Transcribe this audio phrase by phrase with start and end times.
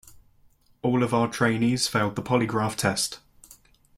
[0.81, 3.19] All of our trainees failed the polygraph test.